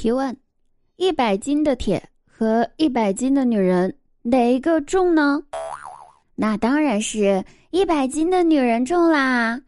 [0.00, 0.36] 提问：
[0.94, 5.42] 一百斤的铁和一百斤的女人，哪一个重呢？
[6.36, 9.60] 那当然是一百斤的女人重啦，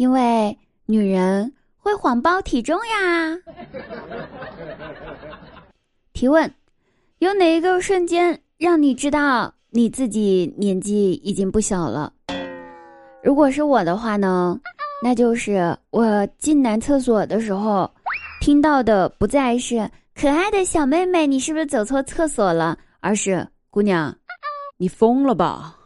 [0.00, 3.38] 因为女人会谎报体重呀。
[6.12, 6.52] 提问：
[7.20, 12.12] 有哪一个瞬间让你知道你自己年纪已经不小了？
[13.22, 14.58] 如果是我的话呢，
[15.00, 17.88] 那就是我进男厕所的时候。
[18.40, 22.78] 听到的不再是可爱的小妹妹，你是不是走错厕所了？
[23.00, 24.14] 而是姑娘，
[24.78, 25.76] 你疯了吧？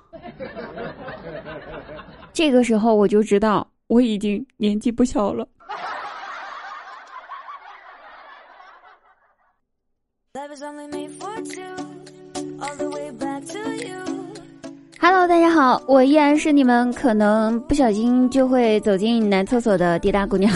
[2.33, 5.47] 这个时候我就知道我已经年纪不小了。
[15.01, 20.53] Hello，大家好，我依然是你们可能不小心就会走进男厕所的滴答姑娘。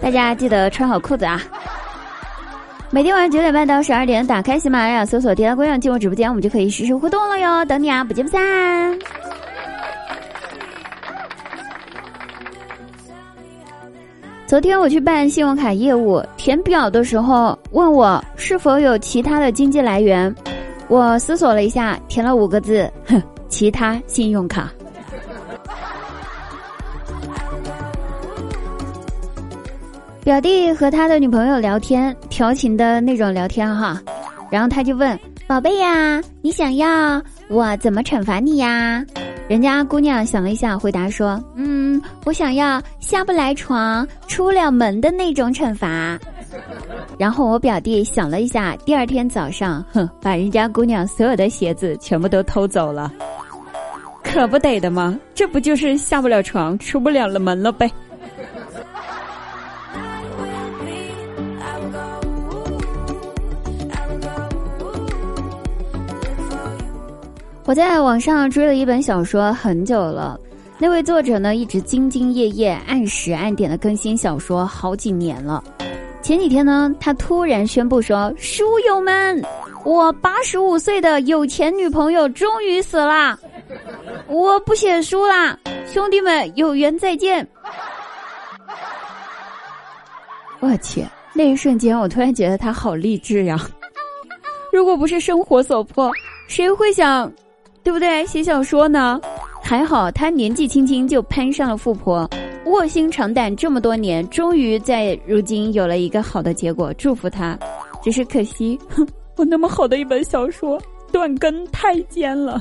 [0.00, 1.40] 大家记得穿好裤子啊！
[2.90, 7.64] 每天晚上九点半到十二点，打开喜马拉雅，搜索“迪拉姑娘”进入直播间，我们就可以实时互动了哟！
[7.64, 8.98] 等你啊，不见不散。
[14.46, 20.32] 昨天我去办信用卡业务，填表的时候问我是否有其他的经济来源，
[20.86, 24.70] 我思索了一下，填了五个字：哼，其他信用卡。
[30.26, 34.02] 表弟和他的女朋友聊天，调情的那种聊天哈，
[34.50, 39.06] 然后他就问：“宝贝呀，你想要我怎么惩罚你呀？”
[39.48, 46.18] 人家姑娘想了一下，回答说：“嗯，我想要下不来床、出不了门的那种惩罚。”
[47.16, 53.12] 然后我表弟想了一下，第二天早上，哼，把人家姑娘所有的鞋子全部都偷走了，
[54.24, 55.16] 可不得的吗？
[55.36, 57.88] 这不就是下不了床、出不了了门了呗？
[67.66, 70.38] 我在网上追了一本小说很久了，
[70.78, 75.64] 那位作者呢一直兢兢业业、按时按点的更新小说好几年了。
[76.22, 79.44] 前几天呢，他突然宣布说：“书友们，
[79.84, 83.36] 我八十五岁的有钱女朋友终于死了，
[84.28, 85.58] 我不写书啦，
[85.92, 87.44] 兄弟们有缘再见。”
[90.60, 93.60] 我去，那一瞬间我突然觉得他好励志呀！
[94.72, 96.12] 如果不是生活所迫，
[96.46, 97.28] 谁会想？
[97.86, 98.26] 对不对？
[98.26, 99.20] 写小说呢，
[99.62, 102.28] 还好他年纪轻轻就攀上了富婆，
[102.64, 107.56] 卧薪尝胆这么多年，终于在如今有了一个好的结果，祝福他。
[108.02, 109.06] 只是可惜，哼，
[109.38, 110.82] 我那么好的一本小说
[111.12, 112.60] 断更太监了。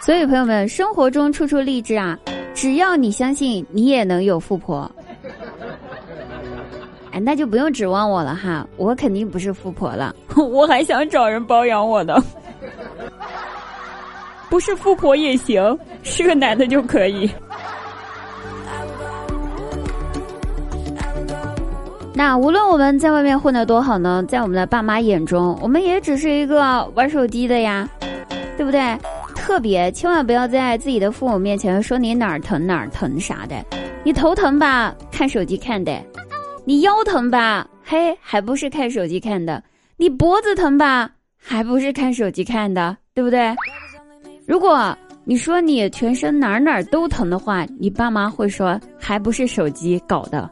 [0.00, 2.18] 所以朋友们，生活中处处励志啊！
[2.54, 4.90] 只要你相信，你也能有富婆。
[7.18, 12.22] 那就不用指望我了哈，我肯定不是富婆了， 我还想找人包养我的，
[14.48, 17.30] 不是富婆也行，是个男的就可以。
[22.14, 27.88] 那无论我们在外面混得多好呢，在我们的爸妈眼中，我们也只是一个玩手机的呀，
[28.56, 28.98] 对不对？
[29.36, 33.56] 特别千万不要在自己的父母面前说你哪儿疼哪儿疼啥的，
[34.04, 35.92] 你头疼吧，看手机看的。
[36.68, 37.66] 你腰疼吧？
[37.82, 39.64] 嘿，还不是看手机看的。
[39.96, 41.10] 你脖子疼吧？
[41.34, 43.56] 还不是看手机看的，对不对？
[44.46, 50.46] 如果你说你全身哪哪都疼的话，你爸妈会说还不是手机搞的。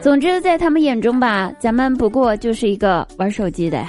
[0.00, 3.86] 总之，在他们眼中吧，咱们不过就是一个玩手机的。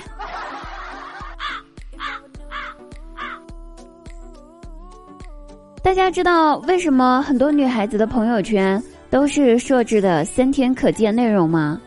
[5.81, 8.83] 大家知道为什么很多女孩子的朋友圈？
[9.09, 11.79] 都是设置的三天可见内容吗？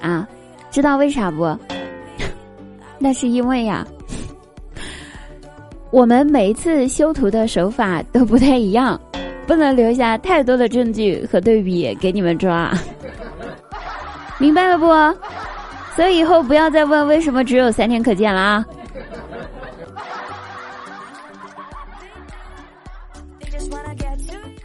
[0.00, 0.26] 啊，
[0.70, 1.56] 知道为啥不？
[2.98, 3.86] 那是因为呀，
[5.90, 9.00] 我们每一次修图的手法都不太一样，
[9.46, 12.72] 不能留下太多的证据和对比给你们抓。
[14.38, 14.86] 明白了不？
[15.96, 18.66] 所以以后不要再问为什么只有三天可见了啊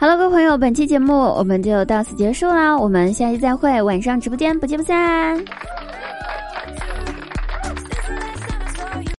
[0.01, 5.37] ！Hello，各位朋友，本期节目我们就到此结束啦，我们下期再会，晚上直播间不见不散。